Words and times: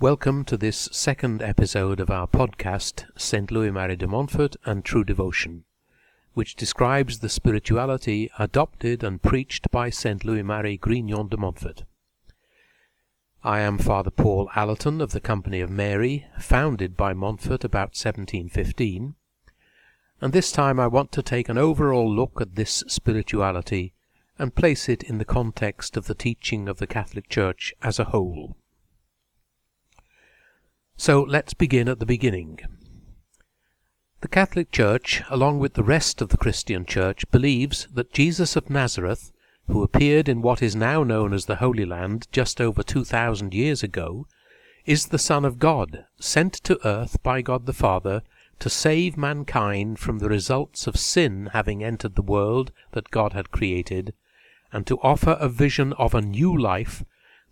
Welcome 0.00 0.44
to 0.46 0.56
this 0.56 0.88
second 0.90 1.40
episode 1.40 2.00
of 2.00 2.10
our 2.10 2.26
podcast, 2.26 3.04
St. 3.16 3.48
Louis 3.52 3.70
Marie 3.70 3.94
de 3.94 4.08
Montfort 4.08 4.56
and 4.64 4.84
True 4.84 5.04
Devotion, 5.04 5.62
which 6.34 6.56
describes 6.56 7.20
the 7.20 7.28
spirituality 7.28 8.28
adopted 8.36 9.04
and 9.04 9.22
preached 9.22 9.70
by 9.70 9.90
St. 9.90 10.24
Louis 10.24 10.42
Marie 10.42 10.76
Grignon 10.76 11.30
de 11.30 11.36
Montfort. 11.36 11.84
I 13.44 13.60
am 13.60 13.78
Father 13.78 14.10
Paul 14.10 14.50
Allerton 14.56 15.00
of 15.00 15.12
the 15.12 15.20
Company 15.20 15.60
of 15.60 15.70
Mary, 15.70 16.26
founded 16.40 16.96
by 16.96 17.14
Montfort 17.14 17.62
about 17.62 17.94
1715, 17.94 19.14
and 20.20 20.32
this 20.32 20.50
time 20.50 20.80
I 20.80 20.88
want 20.88 21.12
to 21.12 21.22
take 21.22 21.48
an 21.48 21.56
overall 21.56 22.12
look 22.12 22.40
at 22.40 22.56
this 22.56 22.82
spirituality 22.88 23.94
and 24.40 24.56
place 24.56 24.88
it 24.88 25.04
in 25.04 25.18
the 25.18 25.24
context 25.24 25.96
of 25.96 26.08
the 26.08 26.16
teaching 26.16 26.68
of 26.68 26.78
the 26.78 26.88
Catholic 26.88 27.28
Church 27.28 27.72
as 27.80 28.00
a 28.00 28.04
whole. 28.04 28.56
So 30.96 31.22
let's 31.22 31.54
begin 31.54 31.88
at 31.88 31.98
the 31.98 32.06
beginning. 32.06 32.60
The 34.20 34.28
Catholic 34.28 34.70
Church, 34.70 35.22
along 35.28 35.58
with 35.58 35.74
the 35.74 35.82
rest 35.82 36.22
of 36.22 36.30
the 36.30 36.36
Christian 36.36 36.86
Church, 36.86 37.28
believes 37.30 37.88
that 37.92 38.12
Jesus 38.12 38.56
of 38.56 38.70
Nazareth, 38.70 39.32
who 39.66 39.82
appeared 39.82 40.28
in 40.28 40.40
what 40.40 40.62
is 40.62 40.76
now 40.76 41.02
known 41.02 41.34
as 41.34 41.46
the 41.46 41.56
Holy 41.56 41.84
Land 41.84 42.28
just 42.32 42.60
over 42.60 42.82
two 42.82 43.04
thousand 43.04 43.52
years 43.52 43.82
ago, 43.82 44.26
is 44.86 45.06
the 45.06 45.18
Son 45.18 45.44
of 45.44 45.58
God, 45.58 46.04
sent 46.20 46.54
to 46.64 46.86
earth 46.86 47.22
by 47.22 47.42
God 47.42 47.66
the 47.66 47.72
Father 47.72 48.22
to 48.60 48.70
save 48.70 49.16
mankind 49.16 49.98
from 49.98 50.20
the 50.20 50.28
results 50.28 50.86
of 50.86 50.96
sin 50.96 51.50
having 51.52 51.82
entered 51.82 52.14
the 52.14 52.22
world 52.22 52.70
that 52.92 53.10
God 53.10 53.32
had 53.32 53.50
created, 53.50 54.14
and 54.72 54.86
to 54.86 55.00
offer 55.00 55.36
a 55.40 55.48
vision 55.48 55.92
of 55.94 56.14
a 56.14 56.22
new 56.22 56.56
life 56.56 57.04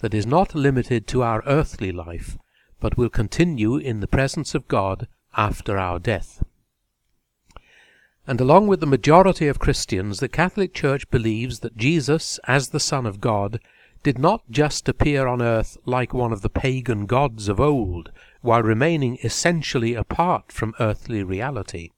that 0.00 0.14
is 0.14 0.26
not 0.26 0.54
limited 0.54 1.06
to 1.08 1.22
our 1.22 1.42
earthly 1.46 1.90
life, 1.90 2.36
but 2.80 2.96
will 2.96 3.10
continue 3.10 3.76
in 3.76 4.00
the 4.00 4.08
presence 4.08 4.54
of 4.54 4.66
God 4.66 5.06
after 5.36 5.78
our 5.78 5.98
death. 5.98 6.42
And 8.26 8.40
along 8.40 8.68
with 8.68 8.80
the 8.80 8.86
majority 8.86 9.48
of 9.48 9.58
Christians, 9.58 10.20
the 10.20 10.28
Catholic 10.28 10.74
Church 10.74 11.08
believes 11.10 11.60
that 11.60 11.76
Jesus, 11.76 12.38
as 12.46 12.68
the 12.68 12.80
Son 12.80 13.06
of 13.06 13.20
God, 13.20 13.60
did 14.02 14.18
not 14.18 14.42
just 14.50 14.88
appear 14.88 15.26
on 15.26 15.42
earth 15.42 15.76
like 15.84 16.14
one 16.14 16.32
of 16.32 16.42
the 16.42 16.48
pagan 16.48 17.06
gods 17.06 17.48
of 17.48 17.60
old, 17.60 18.10
while 18.40 18.62
remaining 18.62 19.18
essentially 19.22 19.94
apart 19.94 20.50
from 20.50 20.74
earthly 20.80 21.22
reality. 21.22 21.90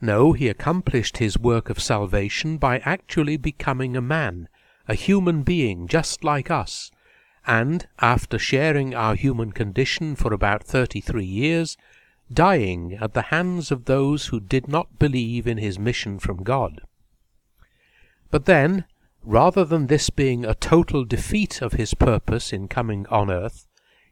No, 0.00 0.32
he 0.32 0.48
accomplished 0.48 1.18
his 1.18 1.38
work 1.38 1.70
of 1.70 1.80
salvation 1.80 2.58
by 2.58 2.78
actually 2.80 3.36
becoming 3.36 3.96
a 3.96 4.02
man, 4.02 4.48
a 4.88 4.94
human 4.94 5.44
being 5.44 5.86
just 5.86 6.24
like 6.24 6.50
us, 6.50 6.90
and, 7.46 7.86
after 8.00 8.38
sharing 8.38 8.94
our 8.94 9.14
human 9.14 9.52
condition 9.52 10.14
for 10.14 10.32
about 10.32 10.62
thirty-three 10.62 11.24
years, 11.24 11.76
dying 12.32 12.94
at 13.00 13.14
the 13.14 13.22
hands 13.22 13.70
of 13.70 13.84
those 13.84 14.26
who 14.26 14.40
did 14.40 14.68
not 14.68 14.98
believe 14.98 15.46
in 15.46 15.58
his 15.58 15.78
mission 15.78 16.18
from 16.18 16.42
God. 16.42 16.80
But 18.30 18.46
then, 18.46 18.84
rather 19.24 19.64
than 19.64 19.86
this 19.86 20.08
being 20.08 20.44
a 20.44 20.54
total 20.54 21.04
defeat 21.04 21.60
of 21.60 21.74
his 21.74 21.94
purpose 21.94 22.52
in 22.52 22.68
coming 22.68 23.06
on 23.08 23.30
earth, 23.30 23.66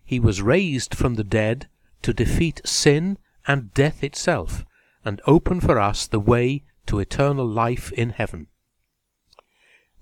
he 0.04 0.20
was 0.20 0.42
raised 0.42 0.94
from 0.94 1.14
the 1.14 1.24
dead 1.24 1.68
to 2.02 2.12
defeat 2.12 2.60
sin 2.64 3.16
and 3.46 3.72
death 3.74 4.04
itself, 4.04 4.64
and 5.04 5.22
open 5.26 5.60
for 5.60 5.78
us 5.78 6.06
the 6.06 6.20
way 6.20 6.62
to 6.86 6.98
eternal 6.98 7.46
life 7.46 7.92
in 7.92 8.10
heaven. 8.10 8.48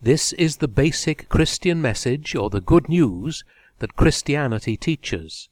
This 0.00 0.32
is 0.34 0.58
the 0.58 0.68
basic 0.68 1.28
Christian 1.28 1.82
message 1.82 2.36
or 2.36 2.50
the 2.50 2.60
good 2.60 2.88
news 2.88 3.42
that 3.80 3.96
Christianity 3.96 4.77
teaches, 4.77 5.48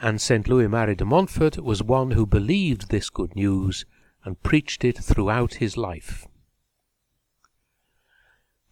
and 0.00 0.20
St. 0.20 0.46
Louis 0.46 0.68
Marie 0.68 0.94
de 0.94 1.04
Montfort 1.06 1.56
was 1.64 1.82
one 1.82 2.10
who 2.10 2.26
believed 2.26 2.90
this 2.90 3.08
good 3.08 3.34
news 3.34 3.86
and 4.22 4.42
preached 4.42 4.84
it 4.84 4.98
throughout 4.98 5.54
his 5.54 5.78
life. 5.78 6.26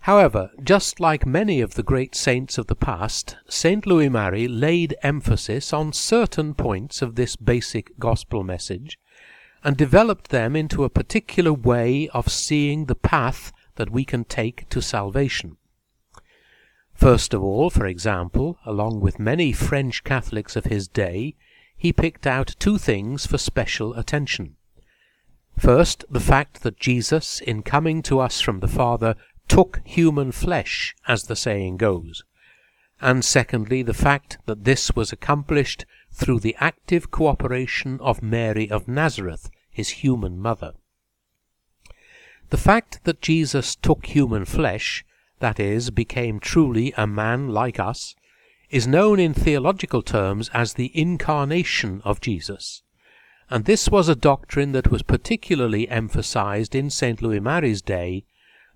However, 0.00 0.50
just 0.62 1.00
like 1.00 1.24
many 1.24 1.62
of 1.62 1.72
the 1.72 1.82
great 1.82 2.14
saints 2.14 2.58
of 2.58 2.66
the 2.66 2.76
past, 2.76 3.38
St. 3.48 3.86
Louis 3.86 4.10
Marie 4.10 4.46
laid 4.46 4.94
emphasis 5.02 5.72
on 5.72 5.94
certain 5.94 6.52
points 6.52 7.00
of 7.00 7.14
this 7.14 7.34
basic 7.36 7.98
gospel 7.98 8.44
message 8.44 8.98
and 9.62 9.74
developed 9.74 10.28
them 10.28 10.54
into 10.54 10.84
a 10.84 10.90
particular 10.90 11.54
way 11.54 12.10
of 12.10 12.28
seeing 12.28 12.84
the 12.84 12.94
path 12.94 13.50
that 13.76 13.90
we 13.90 14.04
can 14.04 14.24
take 14.24 14.68
to 14.70 14.80
salvation. 14.80 15.56
First 16.94 17.34
of 17.34 17.42
all, 17.42 17.70
for 17.70 17.86
example, 17.86 18.58
along 18.64 19.00
with 19.00 19.18
many 19.18 19.52
French 19.52 20.04
Catholics 20.04 20.56
of 20.56 20.66
his 20.66 20.86
day, 20.86 21.34
he 21.76 21.92
picked 21.92 22.26
out 22.26 22.54
two 22.58 22.78
things 22.78 23.26
for 23.26 23.36
special 23.36 23.94
attention. 23.94 24.56
First, 25.58 26.04
the 26.08 26.20
fact 26.20 26.62
that 26.62 26.78
Jesus, 26.78 27.40
in 27.40 27.62
coming 27.62 28.02
to 28.02 28.20
us 28.20 28.40
from 28.40 28.60
the 28.60 28.68
Father, 28.68 29.16
took 29.48 29.80
human 29.84 30.32
flesh, 30.32 30.94
as 31.06 31.24
the 31.24 31.36
saying 31.36 31.76
goes. 31.76 32.24
And 33.00 33.24
secondly, 33.24 33.82
the 33.82 33.92
fact 33.92 34.38
that 34.46 34.64
this 34.64 34.94
was 34.96 35.12
accomplished 35.12 35.84
through 36.10 36.40
the 36.40 36.56
active 36.58 37.10
cooperation 37.10 37.98
of 38.00 38.22
Mary 38.22 38.70
of 38.70 38.88
Nazareth, 38.88 39.50
his 39.70 39.90
human 39.90 40.38
mother. 40.38 40.72
The 42.54 42.60
fact 42.60 43.02
that 43.02 43.20
Jesus 43.20 43.74
took 43.74 44.06
human 44.06 44.44
flesh, 44.44 45.04
that 45.40 45.58
is, 45.58 45.90
became 45.90 46.38
truly 46.38 46.94
a 46.96 47.04
man 47.04 47.48
like 47.48 47.80
us, 47.80 48.14
is 48.70 48.86
known 48.86 49.18
in 49.18 49.34
theological 49.34 50.02
terms 50.02 50.50
as 50.54 50.74
the 50.74 50.92
incarnation 50.96 52.00
of 52.04 52.20
Jesus. 52.20 52.84
And 53.50 53.64
this 53.64 53.88
was 53.88 54.08
a 54.08 54.14
doctrine 54.14 54.70
that 54.70 54.88
was 54.88 55.02
particularly 55.02 55.88
emphasized 55.88 56.76
in 56.76 56.90
St. 56.90 57.20
Louis 57.20 57.40
Marie's 57.40 57.82
day 57.82 58.24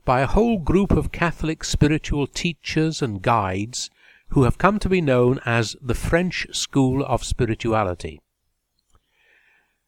by 0.05 0.22
a 0.22 0.27
whole 0.27 0.59
group 0.59 0.91
of 0.91 1.12
Catholic 1.12 1.62
spiritual 1.62 2.27
teachers 2.27 3.00
and 3.00 3.22
guides 3.22 3.91
who 4.31 4.43
have 4.43 4.59
come 4.59 4.81
to 4.81 4.88
be 4.88 5.00
known 5.00 5.38
as 5.47 5.77
the 5.81 5.94
French 5.94 6.49
School 6.50 7.05
of 7.05 7.22
Spirituality. 7.22 8.21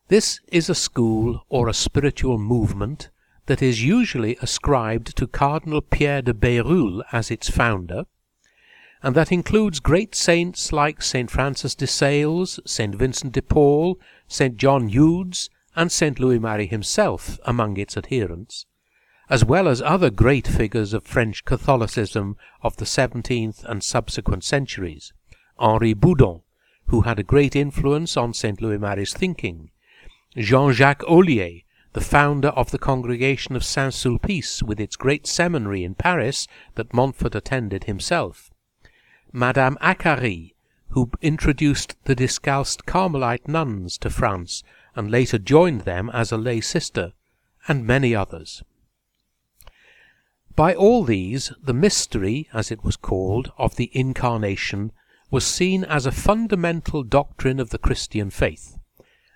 This 0.06 0.38
is 0.46 0.70
a 0.70 0.76
school 0.76 1.44
or 1.48 1.68
a 1.68 1.74
spiritual 1.74 2.38
movement 2.38 3.10
that 3.50 3.60
is 3.60 3.82
usually 3.82 4.36
ascribed 4.40 5.16
to 5.16 5.26
Cardinal 5.26 5.80
Pierre 5.80 6.22
de 6.22 6.32
Bérulle 6.32 7.02
as 7.10 7.32
its 7.32 7.50
founder, 7.50 8.04
and 9.02 9.16
that 9.16 9.32
includes 9.32 9.80
great 9.80 10.14
saints 10.14 10.72
like 10.72 11.02
St. 11.02 11.28
Francis 11.28 11.74
de 11.74 11.88
Sales, 11.88 12.60
St. 12.64 12.94
Vincent 12.94 13.32
de 13.32 13.42
Paul, 13.42 13.98
St. 14.28 14.56
John 14.56 14.88
Eudes, 14.88 15.50
and 15.74 15.90
St. 15.90 16.20
Louis 16.20 16.38
Marie 16.38 16.68
himself 16.68 17.40
among 17.44 17.76
its 17.76 17.96
adherents, 17.96 18.66
as 19.28 19.44
well 19.44 19.66
as 19.66 19.82
other 19.82 20.10
great 20.10 20.46
figures 20.46 20.92
of 20.92 21.02
French 21.02 21.44
Catholicism 21.44 22.36
of 22.62 22.76
the 22.76 22.86
seventeenth 22.86 23.64
and 23.64 23.82
subsequent 23.82 24.44
centuries, 24.44 25.12
Henri 25.58 25.92
Boudon, 25.92 26.42
who 26.86 27.00
had 27.00 27.18
a 27.18 27.24
great 27.24 27.56
influence 27.56 28.16
on 28.16 28.32
St. 28.32 28.62
Louis 28.62 28.78
Marie's 28.78 29.12
thinking, 29.12 29.72
Jean-Jacques 30.36 31.02
Olier, 31.08 31.62
the 31.92 32.00
founder 32.00 32.48
of 32.48 32.70
the 32.70 32.78
Congregation 32.78 33.56
of 33.56 33.64
Saint 33.64 33.92
Sulpice 33.92 34.62
with 34.62 34.78
its 34.78 34.94
great 34.94 35.26
seminary 35.26 35.82
in 35.82 35.94
Paris 35.94 36.46
that 36.76 36.94
Montfort 36.94 37.34
attended 37.34 37.84
himself, 37.84 38.50
Madame 39.32 39.76
Acarie, 39.80 40.54
who 40.90 41.10
introduced 41.20 41.96
the 42.04 42.14
Discalced 42.14 42.86
Carmelite 42.86 43.48
nuns 43.48 43.98
to 43.98 44.10
France 44.10 44.62
and 44.94 45.10
later 45.10 45.38
joined 45.38 45.82
them 45.82 46.10
as 46.12 46.30
a 46.30 46.36
lay 46.36 46.60
sister, 46.60 47.12
and 47.66 47.86
many 47.86 48.14
others. 48.14 48.62
By 50.54 50.74
all 50.74 51.04
these, 51.04 51.52
the 51.62 51.74
mystery, 51.74 52.48
as 52.52 52.70
it 52.70 52.84
was 52.84 52.96
called, 52.96 53.52
of 53.56 53.76
the 53.76 53.90
Incarnation 53.92 54.92
was 55.30 55.46
seen 55.46 55.84
as 55.84 56.06
a 56.06 56.12
fundamental 56.12 57.02
doctrine 57.02 57.60
of 57.60 57.70
the 57.70 57.78
Christian 57.78 58.30
faith 58.30 58.79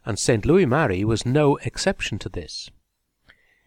and 0.04 0.18
St. 0.18 0.44
Louis 0.44 0.66
Marie 0.66 1.04
was 1.04 1.24
no 1.24 1.56
exception 1.58 2.18
to 2.20 2.28
this. 2.28 2.70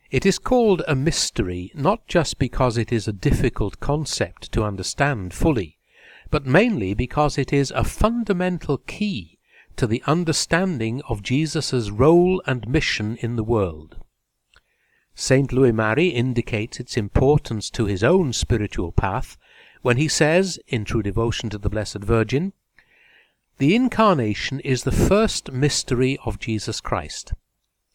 It 0.09 0.25
is 0.25 0.39
called 0.39 0.83
a 0.87 0.95
mystery 0.95 1.71
not 1.75 2.07
just 2.07 2.39
because 2.39 2.77
it 2.77 2.91
is 2.91 3.07
a 3.07 3.13
difficult 3.13 3.79
concept 3.79 4.51
to 4.53 4.63
understand 4.63 5.33
fully, 5.33 5.77
but 6.29 6.45
mainly 6.45 6.93
because 6.93 7.37
it 7.37 7.51
is 7.51 7.71
a 7.71 7.83
fundamental 7.83 8.77
key 8.77 9.37
to 9.75 9.87
the 9.87 10.03
understanding 10.07 11.01
of 11.07 11.21
Jesus' 11.21 11.89
role 11.89 12.41
and 12.45 12.67
mission 12.67 13.17
in 13.17 13.35
the 13.35 13.43
world. 13.43 13.97
St. 15.13 15.51
Louis 15.51 15.71
Marie 15.71 16.09
indicates 16.09 16.79
its 16.79 16.95
importance 16.95 17.69
to 17.71 17.85
his 17.85 18.03
own 18.03 18.33
spiritual 18.33 18.91
path 18.91 19.37
when 19.81 19.97
he 19.97 20.07
says, 20.07 20.59
in 20.67 20.85
true 20.85 21.03
devotion 21.03 21.49
to 21.49 21.57
the 21.57 21.69
Blessed 21.69 22.03
Virgin, 22.03 22.53
the 23.57 23.75
Incarnation 23.75 24.59
is 24.59 24.83
the 24.83 24.91
first 24.91 25.51
mystery 25.51 26.19
of 26.23 26.39
Jesus 26.39 26.79
Christ. 26.79 27.33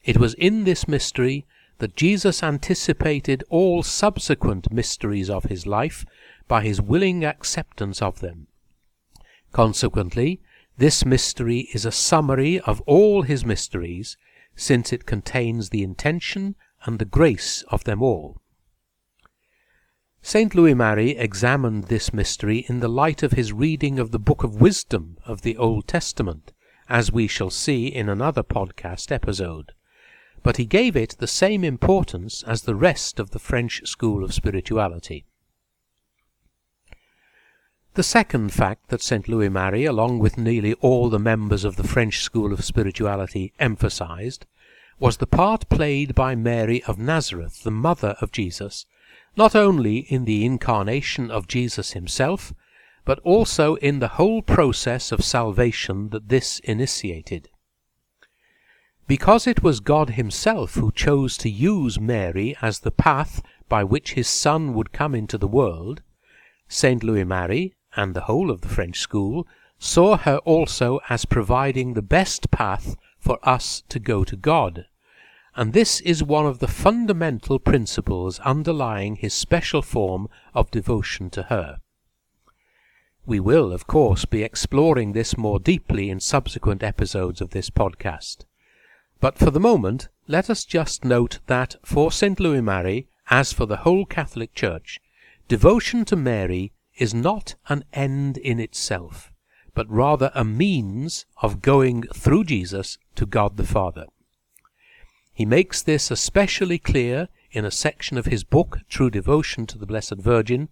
It 0.05 0.19
was 0.19 0.35
in 0.35 0.65
this 0.65 0.89
mystery 0.89 1.47
that 1.79 1.97
Jesus 1.97 2.43
anticipated 2.43 3.45
all 3.49 3.85
subsequent 3.85 4.73
mysteries 4.73 5.31
of 5.31 5.45
his 5.45 5.67
life 5.67 6.05
by 6.49 6.63
his 6.63 6.83
willing 6.83 7.25
acceptance 7.25 8.03
of 8.03 8.21
them. 8.21 8.49
Consequently, 9.53 10.41
This 10.79 11.05
mystery 11.05 11.69
is 11.73 11.85
a 11.85 11.93
summary 11.93 12.59
of 12.59 12.81
all 12.83 13.23
his 13.23 13.45
mysteries, 13.45 14.17
since 14.57 14.93
it 14.93 15.07
contains 15.07 15.69
the 15.69 15.85
intention 15.85 16.57
and 16.85 16.99
the 16.99 17.05
grace 17.05 17.63
of 17.69 17.85
them 17.85 18.03
all. 18.03 18.42
St. 20.25 20.55
Louis 20.55 20.75
Marie 20.75 21.17
examined 21.17 21.85
this 21.85 22.13
mystery 22.13 22.65
in 22.69 22.79
the 22.79 22.89
light 22.89 23.25
of 23.25 23.33
his 23.33 23.53
reading 23.53 23.99
of 23.99 24.13
the 24.13 24.21
Book 24.21 24.45
of 24.45 24.61
Wisdom 24.61 25.19
of 25.27 25.43
the 25.43 25.57
Old 25.57 25.89
Testament, 25.89 26.53
as 26.89 27.11
we 27.11 27.27
shall 27.27 27.51
see 27.51 27.89
in 27.89 28.09
another 28.09 28.45
podcast 28.45 29.11
episode. 29.11 29.73
But 30.45 30.59
he 30.59 30.65
gave 30.65 30.95
it 30.95 31.17
the 31.19 31.27
same 31.27 31.65
importance 31.65 32.45
as 32.45 32.63
the 32.63 32.77
rest 32.77 33.19
of 33.19 33.31
the 33.31 33.41
French 33.41 33.83
school 33.85 34.23
of 34.23 34.33
spirituality. 34.33 35.27
The 37.95 38.05
second 38.05 38.53
fact 38.53 38.91
that 38.91 39.03
St. 39.03 39.27
Louis 39.27 39.49
Marie, 39.49 39.87
along 39.87 40.21
with 40.21 40.39
nearly 40.39 40.75
all 40.75 41.11
the 41.11 41.19
members 41.19 41.65
of 41.65 41.75
the 41.75 41.87
French 41.87 42.21
school 42.21 42.53
of 42.53 42.65
spirituality, 42.65 43.53
emphasized, 43.59 44.47
was 45.01 45.17
the 45.17 45.27
part 45.27 45.69
played 45.69 46.15
by 46.15 46.37
Mary 46.37 46.81
of 46.85 46.97
Nazareth, 46.97 47.65
the 47.65 47.73
mother 47.73 48.15
of 48.21 48.31
Jesus, 48.31 48.87
not 49.37 49.55
only 49.55 49.99
in 49.99 50.25
the 50.25 50.45
incarnation 50.45 51.31
of 51.31 51.49
Jesus 51.49 51.93
himself, 51.93 52.53
but 53.05 53.19
also 53.21 53.77
in 53.77 53.99
the 53.99 54.09
whole 54.09 54.43
process 54.43 55.11
of 55.11 55.25
salvation 55.25 56.11
that 56.11 56.29
this 56.29 56.59
initiated. 56.61 57.49
Because 59.07 59.47
it 59.47 59.63
was 59.63 59.81
God 59.81 60.11
himself 60.11 60.75
who 60.75 60.93
chose 60.93 61.37
to 61.39 61.51
use 61.51 61.99
Mary 61.99 62.57
as 62.63 62.81
the 62.81 62.91
path 62.91 63.43
by 63.69 63.83
which 63.83 64.13
his 64.13 64.29
Son 64.29 64.75
would 64.75 64.93
come 64.93 65.15
into 65.15 65.37
the 65.39 65.49
world, 65.49 66.03
Saint 66.69 67.03
Louis 67.03 67.25
Marie, 67.25 67.75
and 67.97 68.15
the 68.15 68.23
whole 68.23 68.51
of 68.51 68.61
the 68.61 68.69
French 68.69 68.99
school, 68.99 69.47
saw 69.79 70.17
her 70.17 70.39
also 70.39 71.01
as 71.09 71.25
providing 71.25 71.95
the 71.95 72.03
best 72.03 72.51
path 72.51 72.97
for 73.19 73.39
us 73.43 73.83
to 73.89 73.99
go 73.99 74.23
to 74.25 74.37
God 74.37 74.87
and 75.55 75.73
this 75.73 76.01
is 76.01 76.23
one 76.23 76.47
of 76.47 76.61
the 76.61 76.69
fundamental 76.69 77.59
principles 77.59 78.39
underlying 78.41 79.17
his 79.17 79.35
special 79.35 79.83
form 79.83 80.29
of 80.55 80.71
devotion 80.71 81.29
to 81.31 81.45
her. 81.45 81.79
We 83.27 83.39
will, 83.39 83.73
of 83.73 83.87
course, 83.87 84.25
be 84.25 84.43
exploring 84.43 85.13
this 85.13 85.37
more 85.37 85.61
deeply 85.61 86.11
in 86.11 86.21
subsequent 86.21 86.83
episodes 86.83 87.41
of 87.41 87.51
this 87.51 87.71
podcast. 87.71 88.45
But 89.21 89.39
for 89.39 89.51
the 89.51 89.61
moment, 89.61 90.09
let 90.27 90.51
us 90.51 90.65
just 90.65 91.05
note 91.05 91.39
that 91.47 91.77
for 91.85 92.11
St. 92.11 92.41
Louis 92.41 92.63
Marie, 92.63 93.07
as 93.31 93.53
for 93.53 93.67
the 93.67 93.79
whole 93.79 94.07
Catholic 94.07 94.55
Church, 94.55 94.99
devotion 95.49 96.05
to 96.07 96.17
Mary 96.17 96.73
is 96.97 97.15
not 97.15 97.55
an 97.69 97.85
end 97.93 98.39
in 98.39 98.59
itself, 98.59 99.31
but 99.75 99.89
rather 99.89 100.33
a 100.35 100.45
means 100.45 101.27
of 101.41 101.63
going 101.63 102.03
through 102.15 102.45
Jesus 102.45 102.99
to 103.15 103.27
God 103.27 103.57
the 103.57 103.67
Father. 103.67 104.07
He 105.35 105.45
makes 105.45 105.83
this 105.83 106.11
especially 106.11 106.79
clear 106.79 107.29
in 107.51 107.65
a 107.65 107.71
section 107.71 108.19
of 108.19 108.27
his 108.27 108.45
book, 108.45 108.81
True 108.89 109.11
Devotion 109.11 109.67
to 109.67 109.79
the 109.79 109.87
Blessed 109.87 110.17
Virgin, 110.17 110.69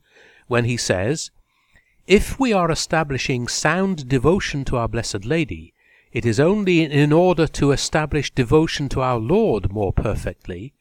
when 0.48 0.64
he 0.64 0.76
says, 0.76 1.30
If 2.06 2.38
we 2.38 2.52
are 2.52 2.70
establishing 2.70 3.48
sound 3.48 4.08
devotion 4.08 4.64
to 4.66 4.76
our 4.76 4.88
Blessed 4.88 5.24
Lady, 5.24 5.72
it 6.12 6.26
is 6.26 6.40
only 6.40 6.82
in 6.82 7.12
order 7.12 7.46
to 7.46 7.70
establish 7.70 8.30
devotion 8.32 8.88
to 8.90 9.00
our 9.00 9.18
Lord 9.18 9.72
more 9.72 9.92
perfectly, 9.92 10.74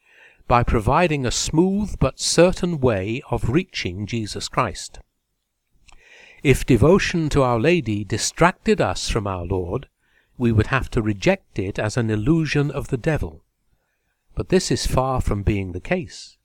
by 0.48 0.64
providing 0.64 1.24
a 1.24 1.30
smooth 1.30 1.94
but 2.00 2.18
certain 2.18 2.80
way 2.80 3.22
of 3.30 3.48
reaching 3.48 4.06
Jesus 4.06 4.48
Christ. 4.48 4.98
If 6.42 6.66
devotion 6.66 7.28
to 7.28 7.42
Our 7.42 7.60
Lady 7.60 8.02
distracted 8.02 8.80
us 8.80 9.08
from 9.08 9.26
our 9.26 9.44
Lord, 9.44 9.86
we 10.36 10.50
would 10.50 10.66
have 10.66 10.90
to 10.90 11.02
reject 11.02 11.58
it 11.58 11.78
as 11.78 11.96
an 11.96 12.10
illusion 12.10 12.70
of 12.70 12.88
the 12.88 12.96
devil. 12.96 13.44
But 14.34 14.48
this 14.48 14.70
is 14.70 14.86
far 14.86 15.20
from 15.20 15.42
being 15.42 15.72
the 15.72 15.80
case. 15.80 16.36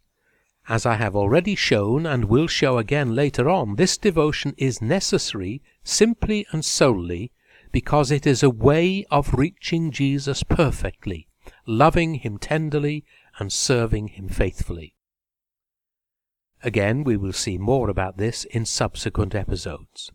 As 0.68 0.86
I 0.86 0.96
have 0.96 1.16
already 1.16 1.54
shown 1.56 2.06
and 2.08 2.26
will 2.26 2.48
show 2.48 2.80
again 2.80 3.14
later 3.14 3.50
on, 3.50 3.76
this 3.76 3.98
devotion 3.98 4.56
is 4.58 4.82
necessary 4.82 5.62
simply 5.84 6.48
and 6.52 6.66
solely 6.66 7.32
because 7.72 8.10
it 8.10 8.26
is 8.26 8.42
a 8.42 8.50
way 8.50 9.06
of 9.12 9.36
reaching 9.36 9.92
Jesus 9.92 10.42
perfectly, 10.42 11.28
loving 11.68 12.16
him 12.16 12.40
tenderly 12.40 13.06
and 13.38 13.54
serving 13.54 14.08
him 14.10 14.28
faithfully. 14.28 14.96
Again, 16.64 17.04
we 17.04 17.16
will 17.16 17.34
see 17.34 17.60
more 17.60 17.90
about 17.90 18.18
this 18.18 18.44
in 18.46 18.66
subsequent 18.66 19.36
episodes. 19.36 20.12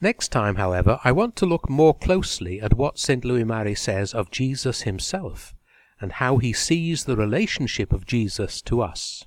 Next 0.00 0.28
time, 0.28 0.56
however, 0.56 1.00
I 1.02 1.10
want 1.10 1.34
to 1.36 1.46
look 1.46 1.68
more 1.68 1.94
closely 1.94 2.60
at 2.60 2.74
what 2.74 2.98
St. 2.98 3.24
Louis 3.24 3.44
Marie 3.44 3.74
says 3.74 4.14
of 4.14 4.30
Jesus 4.30 4.82
himself 4.82 5.54
and 6.00 6.12
how 6.12 6.38
he 6.38 6.52
sees 6.52 7.04
the 7.04 7.16
relationship 7.16 7.92
of 7.92 8.06
Jesus 8.06 8.60
to 8.62 8.80
us. 8.82 9.24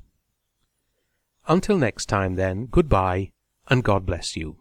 Until 1.48 1.78
next 1.78 2.08
time, 2.08 2.36
then, 2.36 2.68
goodbye, 2.70 3.32
and 3.70 3.84
God 3.84 4.06
bless 4.06 4.36
you. 4.36 4.58